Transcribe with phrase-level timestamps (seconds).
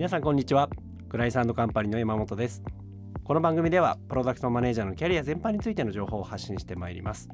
[0.00, 0.70] 皆さんこんにちは。
[1.10, 2.62] クライサンドカンパニーの山本です。
[3.22, 7.28] この番組ではプロダクトマネージャーのキャリア全般についての情報を発信してまいります。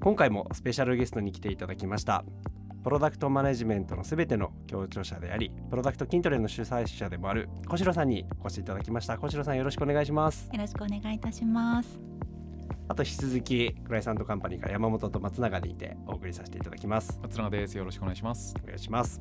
[0.00, 2.24] 今回もスペシャルゲストに来ていただきました
[2.84, 9.18] プロダクトマネジメントのすべての協調者でありプロダクト筋トレの主催者でもある小城さんにお越しいただきました。
[9.18, 10.48] 小城さんよろしくお願いします。
[10.52, 11.98] よろしくお願いいたします。
[12.86, 17.18] あと引き続きクライサンドカンパニーから山本と松永でいてお送りさせていただきます。
[17.20, 17.76] 松永です。
[17.76, 18.54] よろしくお願いします。
[18.62, 19.20] お願いします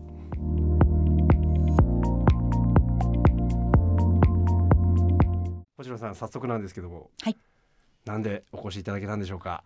[5.90, 7.10] 小城さん早速なんですけども。
[7.22, 7.38] はい。
[8.06, 9.64] なんでお越しいただけたんでしょうか？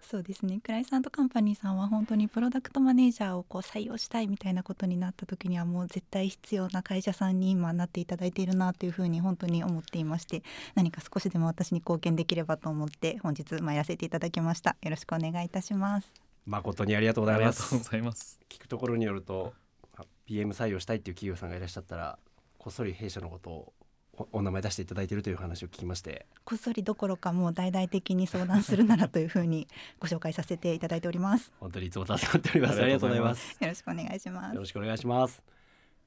[0.00, 0.60] そうですね。
[0.62, 10.42] クライサントカンパニーさんは本当にプロダクトマネージャーをこう採用したいみたいなことになった時にはもう絶対必要な会社さんに今なっていただいているなというふうに本当に思っていまして
[10.74, 14.76] 何か少しでも私に貢献できればと思って本日参らせていただきました。
[14.82, 16.10] よろしくお願いいたします。
[16.46, 18.38] 誠にありがとうございまありがとうごすざいます。
[18.48, 19.52] 聞くところによると
[19.96, 22.18] あ PM 採用したいっていう企業さんがいらっしゃったら
[22.56, 23.72] こっそり弊社のことを
[24.18, 26.26] おお名前出していただいているという話を聞きまして。
[26.44, 29.68] こっそりどころかもう大々的に相談するならというふうに
[30.00, 31.52] ご紹介させていただいております。
[31.60, 32.82] 本当にいつも助かっております。
[32.82, 33.56] ありがとうございます。
[33.60, 34.54] よろしくお願いします。
[34.54, 35.56] よろしくお願いします。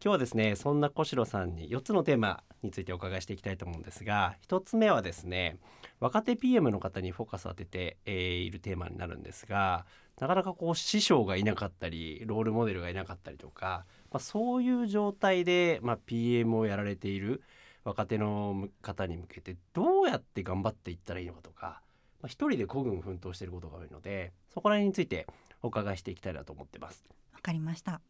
[0.02, 5.58] 今日はですねそんな小城さんに4つのテーマについてお伺いしていきたいと思うんですが1つ目はですね
[6.00, 9.86] 若手 PM の方にフォーカスを当てて、えーいるテーマになるんですが
[10.22, 17.42] なかなかこう師匠がいなかったりロールモデルがいなかったりとか、まあ、そういう状態で、まあ、PM をやられている
[17.84, 21.82] 若手の方に向けてどうやって頑張っていったらいいのかとか、
[22.22, 25.28] まあ、一人で孤軍奮闘していることが多いのでそこら辺について
[25.62, 27.04] お伺いしていきたいなと思ってます。
[27.34, 28.02] わかりました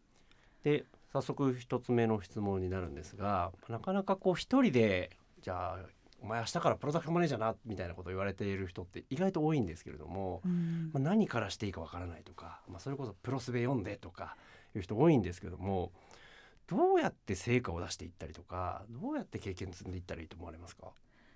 [0.63, 5.79] で早速一つ目の質問になるんですがなかなかこう一人でじゃあ
[6.21, 14.35] お前明日からプロダクトマネージャーなみたいなことを言われている人って意外と多いんですけれども、うんまあ、何からしていいかわからないとか、まあ、それこそプロスベ読んでとか
[14.75, 15.91] いう人多いんですけども
[16.69, 20.91] どうやって成果を出していったりとかどうやって経験積んでいったらいいと思われますか？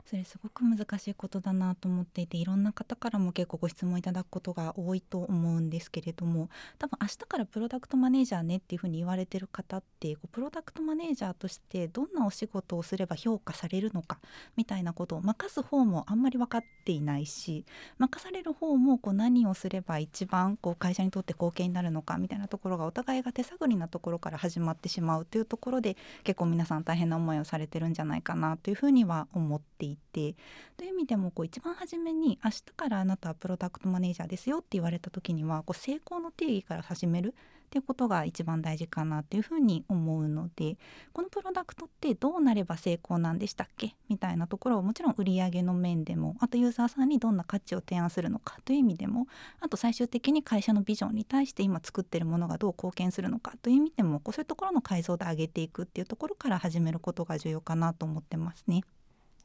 [0.06, 14.20] それすごく難しいことだなと思っていていろんな方からも結構ご質問いただくことが多いと思うんですけれども多分明日からプロダクトマネージャーねっていうふうに言われてる方ってこうプロダクトマネージャーとしてどんなお仕事をすれば評価されるのか
[14.58, 17.66] みたいなことを任す方もあんまり分かっていないし
[17.98, 30.36] 任される方もこう何をすれば一番こう会社にとって貢献になるのかみたいなところがお互いが手探りなところから始まってしまうというところで結構皆さん大変な思いをされてるんじゃないかなというふうには思っていて
[30.78, 40.78] という意味でもこう一番初めに明日からあなたはプロダクトマネージャーですよって言われた時にはこう成功の定義から始めるっていうことが一番大事かなっていうふうに思うので
[41.12, 43.96] このプロダクトってどうなれば成功なんでしたっけ？
[44.10, 48.60] みたいなところをもちろん売り上げの面でもあとユーザーさんにどんな価値を提案するのか？
[48.64, 49.26] という意味でも
[49.60, 53.54] あと最終的に会社のビジョンに対して今作ってるものがどう貢献するのか？
[53.64, 58.84] という意味でもこうそういうところの解像度上げていくっていうところから始めることが重要かなと思ってますね。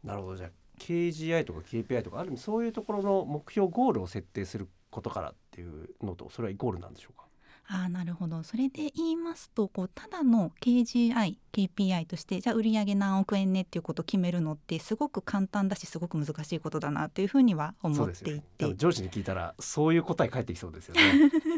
[0.09, 0.37] なるほど。
[0.37, 7.25] じゃあ KGI とか KPI とかある意味そういうところの目標ゴールを設定することからっていうのとそれはイコールなんでしょうか？
[7.71, 8.43] あーなるほど。
[8.45, 21.01] それで言いますとこうただの KGI KPI としてじゃあ売上何億円ねっていうことを決めるのってすごく簡単だしすごく難しいことだなというふうには思っていて、多分上司に聞いたらそういう答え返ってきそうですよね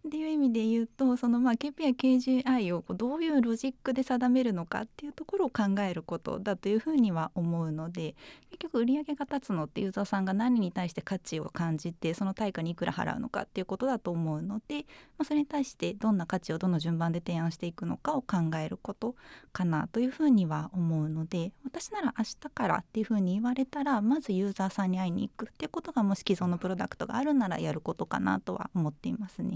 [0.08, 8.16] っていう意味で言うとそのまあ KPI、KGI をこうどういうロジックで定めるのかっていうところを考えることだというふうには思うので
[8.52, 14.86] 結局売上が立つのってユーザーさんが何に対して価値を感じてその対価にいくら払うのかっていうことだと思うので、
[15.18, 19.16] まあ、それに対してどんな価値をどの順番で提案していくのかを考えること
[19.52, 29.55] かなというふうには思うので私なら明日からっていうふうに言われたらまずユーザーさんに会いに行くっていうことがもし既存のプロダクトがあるならやることかなとは思っていますね。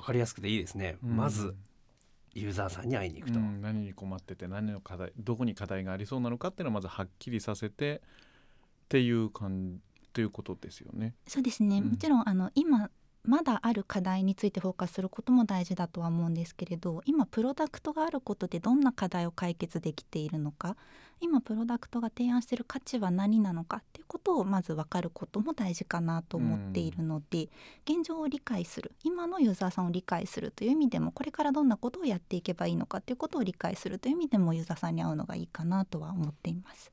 [0.00, 1.14] わかりやすくていいですね、うん。
[1.14, 1.54] まず
[2.32, 3.60] ユーザーさんに会いに行くと、うん。
[3.60, 8.00] 何に困ってて何の課題どこに課題がありそうなのかっていうのをまずはっきりさせてっ
[8.88, 11.14] ていう感っていうことですよね。
[11.28, 11.90] そうですね、うん。
[11.90, 12.90] もちろんあの今
[13.24, 20.76] まだある課題についてフォーカスすることも大事だとは思うんですけれど今プロダクトがあることでどんな課題を解決できているのか
[21.20, 27.48] 今プロダクトが提案している価値は何なのかっていうことをまず分かることも大事かなと思っているので、
[27.84, 36.90] 現状を理解する今のユーザーさんを理解するという意味でもこれからどんなことをやっていけばいいのかっていうことを理解するという意味でもユーザーさんに会うのがいいかなとは思っています。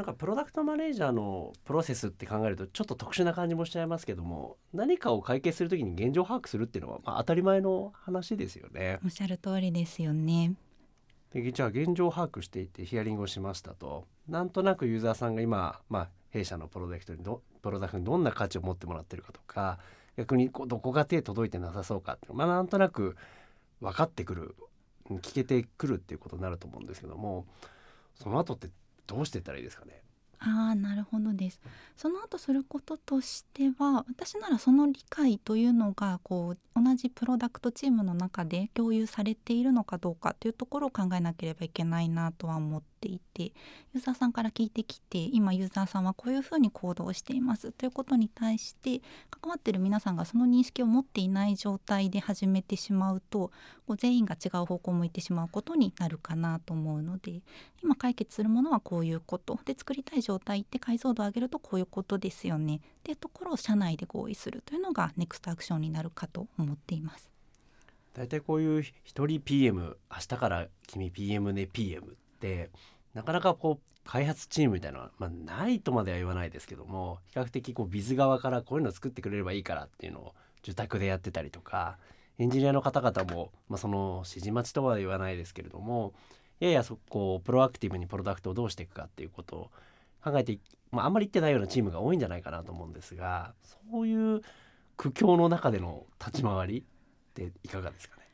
[0.00, 8.98] なんかプロダクトマネージャーのプロセスって考えるとちょっと特殊な感じもしちゃいますけども何かを解決するときに現状把握するっていうのは、まあ、当たり前の話ですよね。
[9.04, 10.54] おっしゃる通りですよね。
[11.34, 19.80] でじゃあ現状把握していてヒアリングをしましたとなんとなくユーザーさんが今、まあ、弊社のプロダクトにどプロダクトにどんな価値を持ってもらってるかとか
[20.16, 23.18] 逆にこうどこが手届いてなさそうかっていうのまあ、なんとなく
[23.82, 24.56] 分かってくる
[25.10, 27.44] 聞けてくるっていうことになると思うんですけども
[28.14, 28.68] その後って
[29.10, 30.02] どうしてたらいいですかね？
[30.38, 31.60] ああなるほどです。
[31.96, 43.44] その後することとしては私ならその理解というのがこう同じプロダクトチームの中で共有されているのかどうかというところを考えなければいけないなとは思っていて
[43.94, 47.72] ユーザーさんから聞いてきて今ユーザーさんはこういうふうに行動しています。
[47.72, 49.00] ということに対して
[49.30, 53.50] 関わってる皆さんがその認識を持っていない状態で始めてしまうと
[53.86, 57.40] こう全員が違う方向を向いてしまうことになるかなと思うので
[57.82, 59.58] 今解決するものはこういうこと。
[59.64, 62.76] で作りたい状態って解像度を上げるとこういうことですよね。
[62.76, 64.62] っていうところを社内で合意する。
[64.64, 67.30] というのがネクストアクションになるかと思っています。
[68.14, 72.70] 大体こういう一人 PM 明日から君 PM ね PM って
[73.12, 81.98] なかなかこう開発チームみたいなのは、まあ、ないとまでは言わないですけども比較的こうビズ側からこういうの作ってくれればいいからっていうのを受託でやってたりとか
[82.38, 86.14] エンジニアの方々も、まあ、その指示待ちとは言わないですけれども
[86.60, 89.70] ややそこをプロアクティブにプロダクトをどうしていくかっていうことを
[90.24, 90.58] 考えて、
[90.90, 93.52] まあ、あんまり言ってないようなチームが多いんじゃないかなと思うんですが
[93.92, 94.40] そういう
[94.96, 96.82] 苦境の中での立ち回りっ
[97.34, 98.24] ていかがですかね？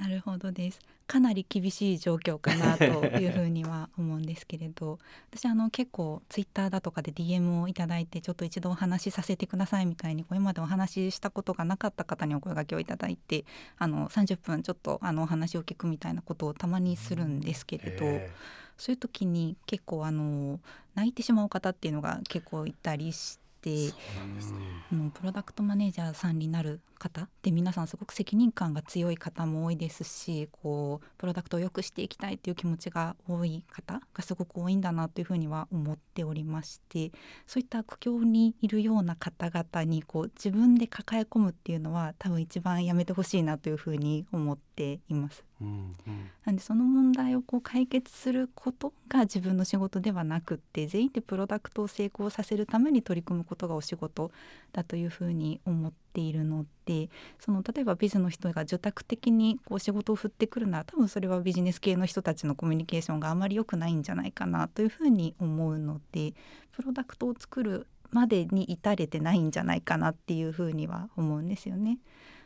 [0.00, 0.80] なるほどです。
[1.06, 4.98] かなり厳しい状況かなというふうには思うんですけれど。
[5.30, 13.44] 私あの結構ツイッターだとかで DM をいただいてちょっと一度お話しさせてくださいみたいにこれまでお話ししたことがなかった方にお声がけをいただいて
[13.78, 18.52] あの30分ちょっとあのお話を聞くみたいなことをたまにするんですけれど。
[18.78, 20.58] そういう時に結構あの
[20.94, 23.41] 泣いてしまう方っていうのが結構いたりして、
[24.52, 37.10] ね、プロダクトマネージャーさんになる方で皆さんすごく責任感が強い方も多いですしこうプロダクトを良くしていきたいという気持ちが多い方がすごく多いんだなというふうには思っておりまして
[37.46, 45.44] そういった苦境にいるような方々にこう自分で抱え込むっていうのは多分一番やめてほしいなというふうに思っています。
[45.62, 54.32] うん、なんでその問題をこう解決することが自分の仕事ではなくって全員でプロダクトを成功させるために取り組むことがお仕事
[54.72, 66.34] だというふうに思っているのでその例えばビズの人が受託的にこう仕事を振ってくるなら多分それはビジネス系の人たちのコミュニケーションがあまり良くないんじゃないかなというふうに思うので
[66.72, 71.98] プロダクトを作るまでに至れてないんじゃないかなっていうふうには思うんですよね。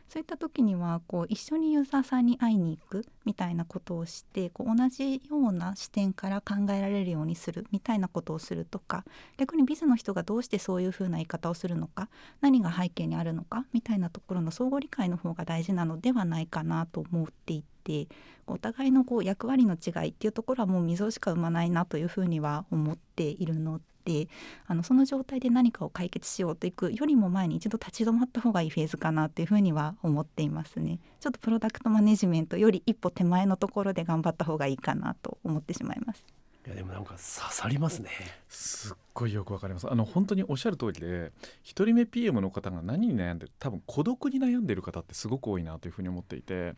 [0.09, 9.03] そういった時にはこう一緒にユーザーさんに会いに行くみたいなことをしてこう同じような視点から考えられるようにするみたいなことをするとか
[9.37, 12.09] 逆にビズの人がどうしてそういうふうな言い方をするのか
[12.39, 18.07] 何が背景にあるのかみたいなところの相互理解の方が大事なのではないかなと思っていて
[18.47, 24.29] お互いのこう役割の違いっていうところはもう溝しか生まないなというふうには思っているので
[24.67, 30.99] あのその状態で何かを解決しようといくよりも前に一度立ち止まった方がいいフェーズかなっていうふうには思っていますね。
[31.19, 36.23] ちょっとプロダクトマネジメントより一歩手前のところで頑張った方がいいかなと思ってしまいます。
[36.67, 37.19] いやでもなんか刺
[37.53, 38.09] さりますね。
[38.49, 39.89] すっごいよくわかります。
[39.89, 41.31] あの本当におっしゃる通りで
[41.63, 46.73] 1人目 PM の方が何に悩んでる多分孤独に悩んでる方ってすごく多いなというふうに思っていて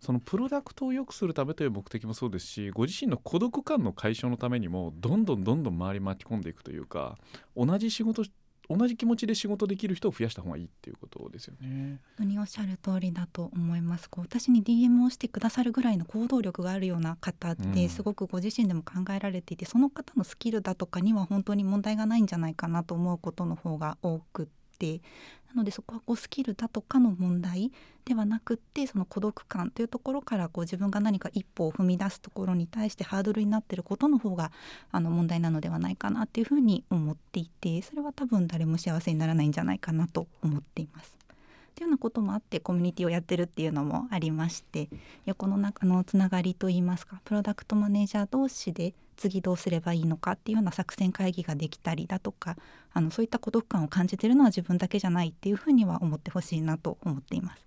[0.00, 7.18] そのプロダクトを良くするためという目的もそうですしご自身の孤独感の解消のためにもどんどんどんどん周り巻き込んでいくというか
[7.54, 8.22] 同じ仕事
[8.68, 11.68] 同じ気持ちで仕事できる人を増やした方がいいっていうことですよね。
[11.68, 14.10] 本当におっしゃる通りだと思います。
[14.10, 25.00] こう私に DM をしてくださるぐらいの行動力があるような方ってすごくご自身でも考えられていて、うん、その方のスキルだとかには本当に問題がないんじゃないかなと思うことの方が多くて
[25.48, 27.72] なのでそこはこうスキルだとかの問題
[28.04, 34.52] ではなくってその孤独感というところからこう自分が何か一歩を踏み出すところに対してハードルになってることの方が
[34.92, 41.16] あの問題なのではないかなっていうふうに思っていてそれは多分誰も幸せにならないんじゃないかなと思っています。
[41.16, 44.88] っていうようなこともあってコミュニティをやってるっていうのもありまして
[45.26, 52.56] 横の中のつながりといいますかプロダクトマネージャー同士で次どうすればいいのかっていうような作戦会議ができたりだとか
[52.92, 57.66] あのそういった孤独感を感じてるのは自分だけじゃないっていうふうには思ってほしいなと思っています。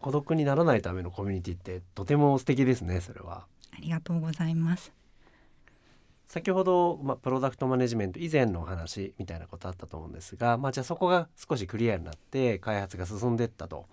[0.00, 3.46] 孤独にならないためのコミュニティってとても素敵ですねそれは。
[3.72, 4.92] ありがとうございます。
[6.26, 13.86] 先ほど、まあ、プロダクトマネジメント以前のお話みたいなことあったと思うんですが、まあ、じゃあそこが少しクリアになって開発が進んでいったと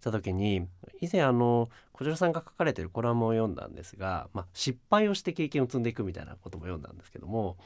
[0.00, 0.66] した時に
[1.00, 7.56] 以前あの小城さんが書かれてるコラムを読んだんですが、まあ、失敗をして経験を積んでいくみたいなことも読んだんですけども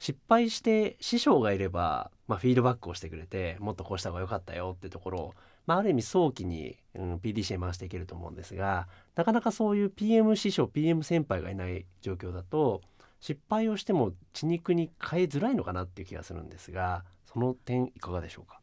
[0.00, 5.34] 失敗して師匠がいれば、まあ、フィードバックをしてくれてもっとこうした方が良かったよってところを、
[5.66, 12.80] まあ、ある意味早期に、うん、PDC へ回していけると思うんですがなかなかそういう PM 師匠 PM 先輩がいない状況だと
[13.20, 18.60] 失敗をしても血肉に変えづらいのかなっていう気がするんですがその点いかがでしょうか？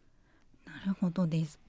[0.65, 1.59] なるほどです。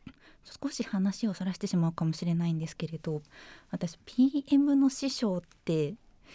[0.63, 3.23] 少し話をそらしてしまうかもしれないんですけれど
[3.71, 5.95] 私 PM の師匠って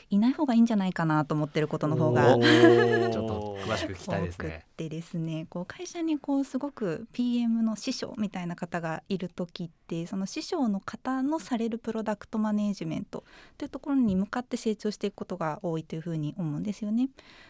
[0.10, 4.66] いない方がいいんじゃないかなと思ってることの方がおちょっと詳しく聞きたいですね。
[4.78, 13.26] てですねこう会社にこうすごく PM の師匠みたいな方がいる時ってその師匠の方のされるプロダクトマネージメント
[13.58, 17.10] というところに向かって成長していくことが多いというふうに思うんですよね。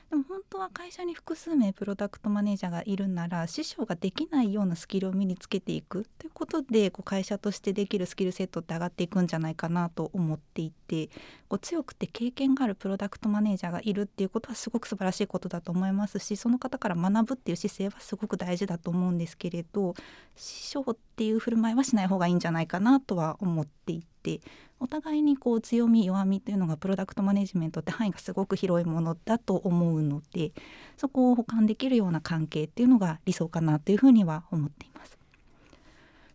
[0.10, 11.07] でも本当は会社に複数名プロダクトマネージャーがいるなら師匠ができないようなスキルを身につけていくということでこう会社としてできるスキルセットって上がっていくんじゃないかなと思っていて
[11.48, 19.93] こう強くて経験があるプロダクトマネージャーがいるっていうことはすごく素晴らしいことだと思いますしその方から学ぶっていう姿勢はすごく大事だと思うんですけれど
[20.36, 24.42] 師匠っていう振る舞いはしない方がいいんじゃないかなとは思っていて
[24.80, 30.52] お互いにこう強み弱みというのがプロダクトマネジメントって範囲がすごく広いものだと思うので
[30.98, 35.18] そこを補完できるような関係っていうのが理想かなというふうには思っています。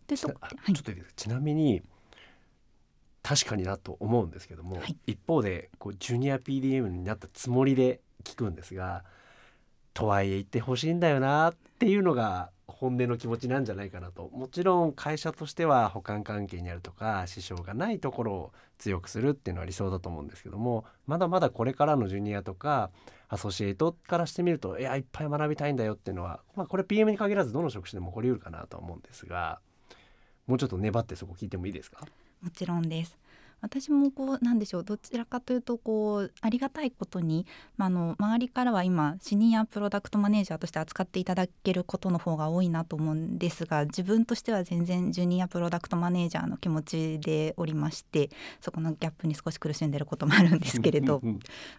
[0.07, 0.73] でちなあとはい。
[0.73, 1.81] ちょっとちなみに
[3.21, 4.95] 確かになと思うんですけども、はい。
[5.05, 9.03] 一方でこうジュニア PDM になったつもりで聞くんですが
[9.93, 22.91] とはいえ言ってほしいんだよなっていうのが本音の気持ちなんじゃないかなともちろん会社としては補完関係にあるとか支障がないところを強くするっていうのは理想だと思うんですけどもまだまだこれからのジュニアとか
[23.29, 29.59] アソシエイトからしてみるといやいっぱい学びたいんだよっていうのは、まあ、これ PM に限らずどの職種でも起こりうるかなと思うんですが
[30.45, 32.05] もうちょっと粘ってそこ聞いてもいいですか？
[32.41, 33.17] もちろんです。
[33.61, 37.45] 私もこうなんでしょうどちらかというとこうありがたいことに、
[37.75, 48.29] まあ、あの周りからは今シニアプロダクトマネージャーとして扱っていただけることの方が多いなと思うんですが自分としては全然ジュニアプロダクトマネージャーの気持ちでおりまして
[48.61, 51.21] そこのギャップに少し苦しんでることもあるんですけれど。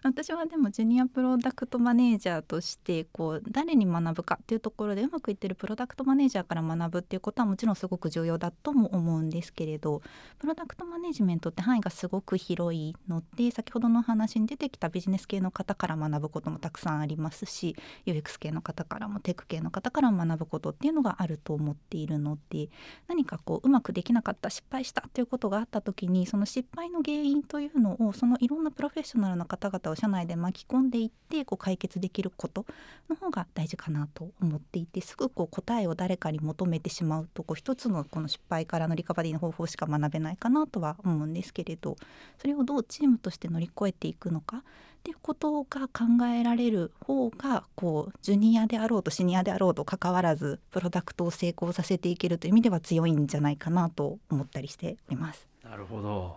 [0.03, 10.01] 私はでもジュニアプロダクトマネージャーとしてこう誰に学ぶかっていうところでうまくいってるプロダクトマネージャーから学ぶっていうことはもちろんすごく重要だとも思うんですけれど
[10.39, 17.75] プロダクトマネジメントって範囲がすごく広いので先ほどの話に出てきたビジネス系の方から学ぶこともたくさんありますし
[18.07, 22.69] UX 系の方からもテック系の方からも学ぶことっていうのがあると思っているので
[23.07, 32.65] 何かこううまくできなかった失敗したということがあった時にその失敗の原因というのをそのいろんなプロフェッショナルな方々を社内で巻き込んでいってこう解決できること
[33.09, 41.97] の方が大事かなと思っていてすぐこう答えを誰かに求めてしまうとこう一つのこの失敗からのリカバリーの方法しか学べないかなとは思うんですけどれど
[42.37, 44.57] それをどうチームとして乗り越えていくのか？
[44.57, 44.61] っ
[45.01, 55.47] ていうことが考えられる方がこうジュニアであろうとシニアであろうと関わらずプロダクトを成功させていけるという意味では強いんじゃないかなと思ったりしております。
[55.63, 56.35] なるほど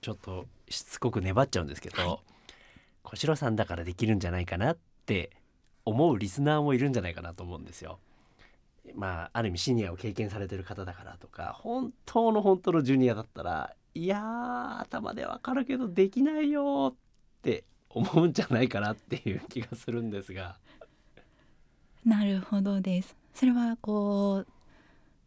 [0.00, 2.18] ちょっとしつこく粘っちゃうんですけど、はい
[3.04, 5.30] 小城さんだからできるんじゃないかなって
[5.84, 7.98] 思うリスナーもいるんじゃないかなと思うんですよ。
[8.94, 16.96] まあある意味シニアを経験されてる方だからとか本当の本当のジュニアだったらいやー頭でわかるけどできないよっ
[17.42, 20.56] て思うんじゃないかなっていう気がするんですが
[22.04, 23.16] なるほどです。
[23.32, 24.46] それはこう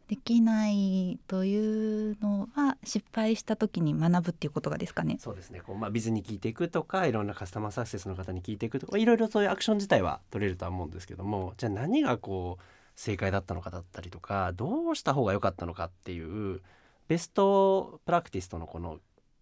[0.08, 5.16] できないというのは失敗した時に学ぶっていうことがですかね。
[5.18, 12.62] そうですねこう、まあ、ビズに聞いていくとかいろんなカスタマーサクセスの方に聞いていくとかいろいろそういうアクション自体は取れるとは思うんですけどもじゃあ何がこう
[12.94, 16.60] 正解だったのかだったりとかどうした方が良かったのかっていう
[17.08, 19.00] ベストプラクティスとのこの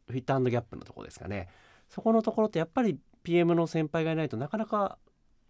[0.08, 1.48] フィットギャップのところですかね。
[1.88, 4.98] そこのところってやっぱり PM の先輩がいないとなかなか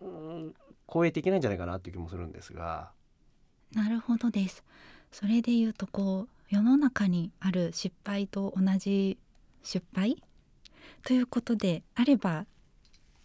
[0.01, 0.55] うん
[0.93, 2.93] 超えていけないんじゃないかなっていう気もするんですが。
[3.73, 4.65] なるほどです。
[5.11, 9.19] それで言うとこう世の中にある失敗と同じ
[9.63, 10.23] 失敗？
[11.03, 12.47] ということであれば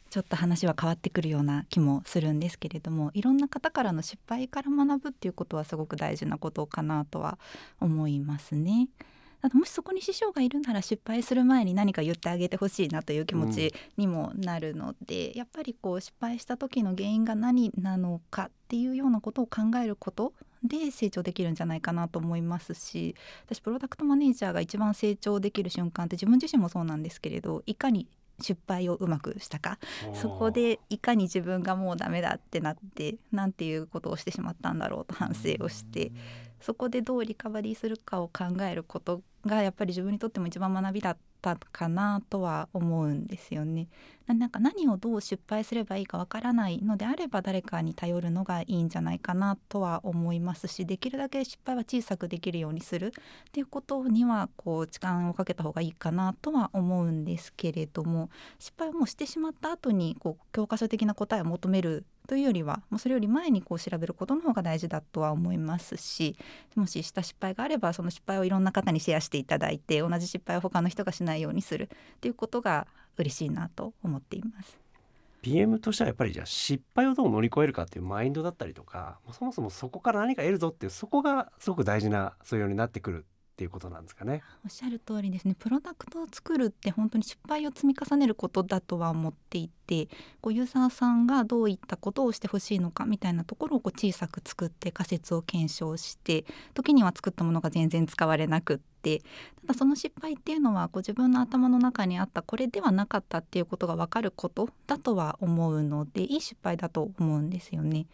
[0.09, 7.37] ちょっと話は変わってくるような気もするんですけれどもいろんな方からの失敗から学ぶっていうことはすごく大事なことかなとは
[7.79, 8.89] 思いますね。
[9.41, 28.07] あともしそこに師匠がいるなら失敗する前に何か言ってあげてほしいなという気持ちにもなるので、やっぱりこう失敗した時の原因が何なのかっていうようなことを考えることで成長できるんじゃないかなと思いますし私プロダクトマネージャーが一番成長できる瞬間って自分自身もそうなんですけれどいかに
[28.41, 29.79] 失敗をうまくしたか。
[30.13, 36.11] そこでいかに自分がもうダメだってなってなんていうことをしてしまったんだろうと反省をして
[36.61, 43.87] そこでどうリカバリーするかを考えることがやっぱり自分にとっても一番学びだったかなとは思うんですよね。
[44.27, 53.11] なんか何をどう失敗すればいいかわからないのであれば誰かに頼るのがいいんじゃないかなとは思いますしできるだけ失敗は小さくできるようにするっ
[53.51, 58.29] ていうことにはこう時間をかけた方がいいかなとは思うんですけれども
[58.59, 66.37] 失敗をもうしてしまった後にこう教科書的な答えを求めるというよりはもうそれより前にこう調べることの方が大事だとは思いますし
[66.75, 72.85] もしした失敗があればその失敗をいろんな方にシェアしていただいて同じ失敗を他の人がしないようにするっていうことが
[73.17, 74.77] 嬉しいなと思っています。
[75.41, 83.25] PM としてはやっぱりじゃあ失敗をどう乗り越えるかっていうマインドだったりとかそもそもそこから何か得るぞっていうそこがすごく大事な素養になってくる
[83.59, 84.41] っていうことなんですかね。
[84.63, 90.07] おっしゃる通りですねプロダクトを作るって本当に失敗を積み重ねることだとは思っていて
[90.39, 99.25] こうユーザーさんがどういったことをしてほしいのかみたいなところをこう小さく作って仮説を検証して時には作ったものが全然使われなくってた
[99.67, 108.05] だその失敗っていうのはこ自分の頭の中にあったこれではなかったっていうことが分かることだとは思うのでいい失敗だと思うんですよね。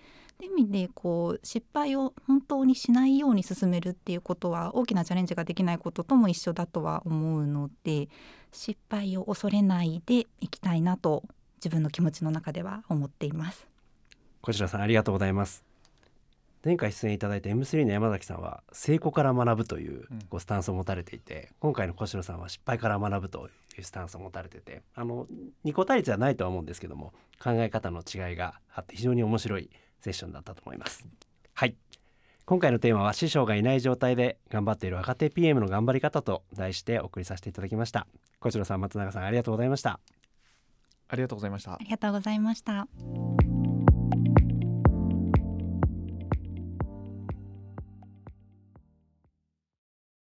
[0.42, 8.10] 意味でこう失敗を本当にしないように進めるっていうことは大きなチャレンジができないこととも一緒だとは思うので
[8.52, 11.24] 失敗を恐れないでいきたいなと
[11.58, 13.68] 自分の気持ちの中では思っています。
[14.42, 15.64] 小白さんありがとうございます
[16.64, 25.28] 前回出演いただいた M3 の山崎さんは成功から学ぶといううんこうスタンスを持たれていて、今回の小白さんは失敗から学ぶというスタンスを持たれててあの
[25.64, 27.14] 二個対立はないとは思うんですけども
[27.44, 29.70] 考え方の違いがあって非常に面白い
[30.02, 31.06] セッションだったと思います。
[31.54, 31.76] はい。
[32.46, 38.06] 今回のテーマは師匠がいない状態で頑張っている若手 PM の頑張り方と題してお送りさせていただきました。
[38.40, 40.00] 小白さん松永さんありがとうございました。
[41.08, 41.74] ありがとうございました。
[41.74, 42.88] ありがとうございました。